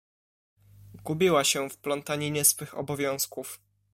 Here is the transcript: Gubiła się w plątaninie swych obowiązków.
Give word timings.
Gubiła 1.03 1.43
się 1.43 1.69
w 1.69 1.77
plątaninie 1.77 2.45
swych 2.45 2.77
obowiązków. 2.77 3.59